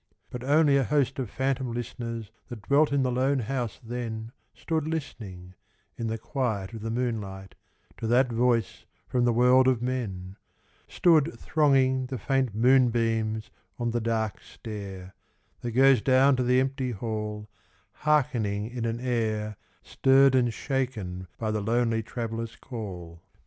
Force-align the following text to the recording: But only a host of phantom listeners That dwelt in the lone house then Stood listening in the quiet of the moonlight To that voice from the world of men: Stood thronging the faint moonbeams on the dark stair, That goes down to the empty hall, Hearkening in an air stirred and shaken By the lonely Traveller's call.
But 0.31 0.43
only 0.43 0.77
a 0.77 0.83
host 0.83 1.19
of 1.19 1.29
phantom 1.29 1.71
listeners 1.73 2.31
That 2.47 2.63
dwelt 2.63 2.91
in 2.91 3.03
the 3.03 3.11
lone 3.11 3.37
house 3.41 3.79
then 3.83 4.31
Stood 4.55 4.87
listening 4.87 5.53
in 5.95 6.07
the 6.07 6.17
quiet 6.17 6.73
of 6.73 6.81
the 6.81 6.89
moonlight 6.89 7.53
To 7.97 8.07
that 8.07 8.31
voice 8.31 8.87
from 9.07 9.25
the 9.25 9.31
world 9.31 9.67
of 9.67 9.79
men: 9.79 10.37
Stood 10.87 11.37
thronging 11.39 12.07
the 12.07 12.17
faint 12.17 12.55
moonbeams 12.55 13.51
on 13.77 13.91
the 13.91 14.01
dark 14.01 14.39
stair, 14.41 15.13
That 15.59 15.73
goes 15.73 16.01
down 16.01 16.35
to 16.37 16.41
the 16.43 16.59
empty 16.59 16.89
hall, 16.93 17.47
Hearkening 17.97 18.71
in 18.71 18.85
an 18.85 18.99
air 18.99 19.55
stirred 19.83 20.33
and 20.33 20.51
shaken 20.51 21.27
By 21.37 21.51
the 21.51 21.61
lonely 21.61 22.01
Traveller's 22.01 22.55
call. 22.55 23.21